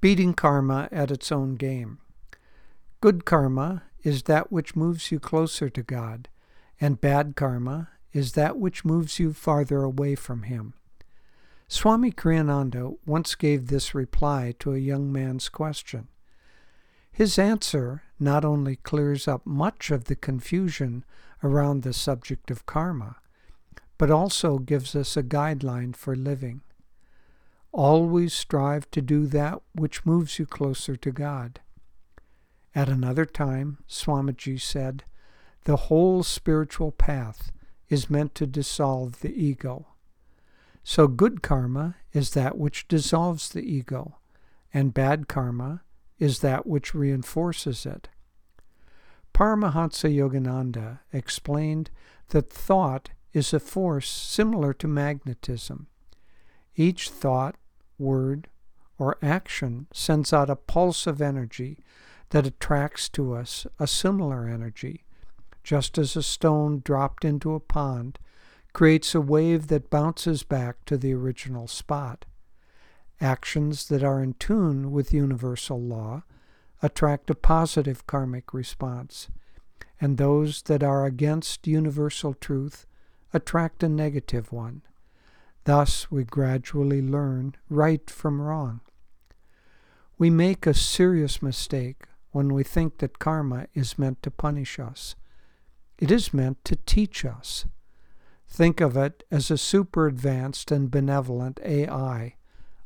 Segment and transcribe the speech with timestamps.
[0.00, 1.98] Beating karma at its own game.
[3.00, 6.28] Good karma is that which moves you closer to God,
[6.80, 10.74] and bad karma is that which moves you farther away from Him.
[11.66, 16.06] Swami Kriyananda once gave this reply to a young man's question.
[17.10, 21.04] His answer not only clears up much of the confusion
[21.42, 23.16] around the subject of karma,
[23.98, 26.60] but also gives us a guideline for living.
[27.72, 31.60] Always strive to do that which moves you closer to God.
[32.74, 35.04] At another time, Swamiji said,
[35.64, 37.52] The whole spiritual path
[37.88, 39.86] is meant to dissolve the ego.
[40.82, 44.16] So, good karma is that which dissolves the ego,
[44.72, 45.82] and bad karma
[46.18, 48.08] is that which reinforces it.
[49.34, 51.90] Paramahansa Yogananda explained
[52.28, 55.86] that thought is a force similar to magnetism.
[56.78, 57.56] Each thought,
[57.98, 58.46] word,
[59.00, 61.76] or action sends out a pulse of energy
[62.30, 65.04] that attracts to us a similar energy,
[65.64, 68.20] just as a stone dropped into a pond
[68.72, 72.26] creates a wave that bounces back to the original spot.
[73.20, 76.22] Actions that are in tune with universal law
[76.80, 79.28] attract a positive karmic response,
[80.00, 82.86] and those that are against universal truth
[83.34, 84.82] attract a negative one.
[85.68, 88.80] Thus, we gradually learn right from wrong.
[90.16, 95.14] We make a serious mistake when we think that karma is meant to punish us.
[95.98, 97.66] It is meant to teach us.
[98.48, 102.36] Think of it as a super advanced and benevolent AI,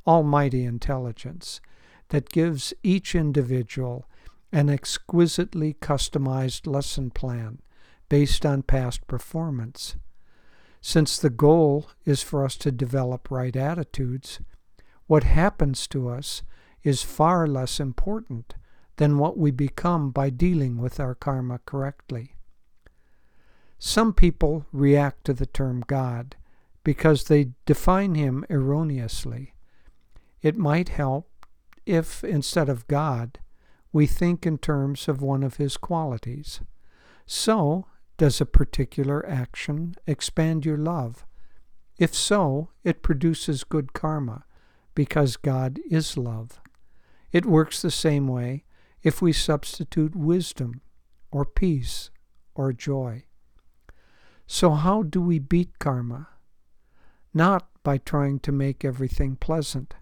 [0.05, 1.61] almighty intelligence,
[2.09, 4.09] that gives each individual
[4.51, 7.61] an exquisitely customized lesson plan
[8.09, 9.95] based on past performance.
[10.85, 14.41] Since the goal is for us to develop right attitudes,
[15.07, 16.43] what happens to us
[16.83, 18.57] is far less important
[18.97, 22.35] than what we become by dealing with our karma correctly.
[23.79, 26.35] Some people react to the term God
[26.83, 29.55] because they define him erroneously.
[30.43, 31.47] It might help
[31.87, 33.39] if, instead of God,
[33.93, 36.61] we think in terms of one of his qualities.
[37.25, 37.87] So,
[38.23, 41.27] does a particular action expand your love?
[41.99, 44.45] If so, it produces good karma,
[44.95, 46.61] because God is love.
[47.33, 48.63] It works the same way
[49.03, 50.83] if we substitute wisdom,
[51.33, 52.11] or peace,
[52.55, 53.25] or joy.
[54.47, 56.29] So, how do we beat karma?
[57.35, 59.97] Not by trying to make everything pleasant.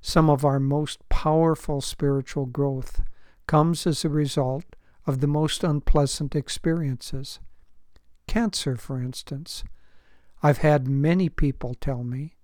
[0.00, 3.02] Some of our most powerful spiritual growth
[3.48, 4.76] comes as a result
[5.06, 7.40] of the most unpleasant experiences.
[8.28, 9.64] Cancer, for instance.
[10.42, 12.36] I've had many people tell me,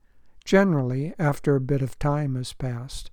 [0.44, 3.10] generally after a bit of time has passed,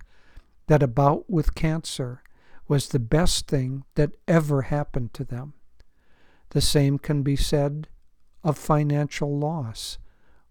[0.66, 2.22] that a bout with cancer
[2.66, 5.52] was the best thing that ever happened to them.
[6.50, 7.88] The same can be said
[8.42, 9.98] of financial loss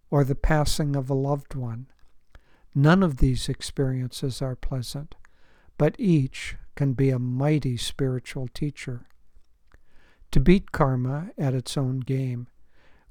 [0.10, 1.88] or the passing of a loved one.
[2.74, 5.16] None of these experiences are pleasant,
[5.78, 9.08] but each can be a mighty spiritual teacher.
[10.32, 12.48] To beat karma at its own game,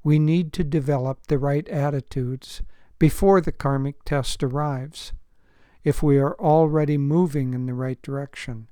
[0.03, 2.63] we need to develop the right attitudes
[2.97, 5.13] before the karmic test arrives.
[5.83, 8.69] If we are already moving in the right direction,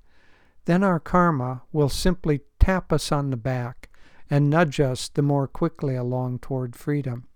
[0.65, 3.89] then our karma will simply tap us on the back
[4.29, 7.27] and nudge us the more quickly along toward freedom.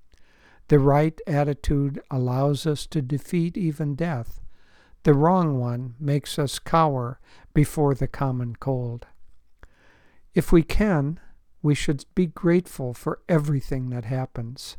[0.67, 4.41] The right attitude allows us to defeat even death.
[5.03, 7.19] The wrong one makes us cower
[7.53, 9.05] before the common cold.
[10.33, 11.19] If we can,
[11.61, 14.77] we should be grateful for everything that happens.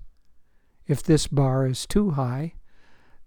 [0.87, 2.55] If this bar is too high,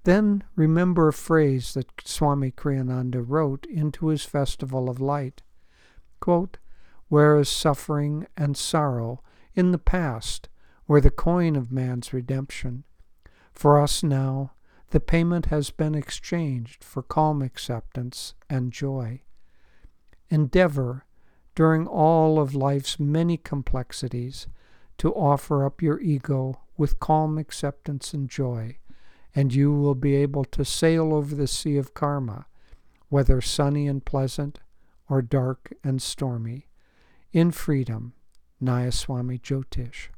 [0.04, 5.42] then remember a phrase that Swami Kriyananda wrote into his Festival of Light.
[6.20, 6.58] Quote,
[7.10, 9.24] Whereas suffering and sorrow
[9.56, 10.50] in the past
[10.88, 12.84] were the coin of man's redemption,
[13.54, 14.52] for us now
[14.92, 19.22] the payment has been exchanged for calm acceptance and joy.
[20.30, 21.06] Endeavor
[21.58, 24.46] during all of life's many complexities
[24.96, 28.78] to offer up your ego with calm acceptance and joy,
[29.34, 32.46] and you will be able to sail over the sea of karma,
[33.10, 34.60] whether sunny and pleasant
[35.10, 36.68] or dark and stormy,
[37.34, 38.14] in freedom.
[38.62, 40.10] Nayaswami Jyotish.